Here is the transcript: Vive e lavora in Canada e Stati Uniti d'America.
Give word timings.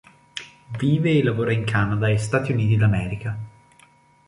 Vive 0.79 1.11
e 1.11 1.21
lavora 1.21 1.53
in 1.53 1.63
Canada 1.63 2.09
e 2.09 2.17
Stati 2.17 2.51
Uniti 2.53 2.75
d'America. 2.75 3.37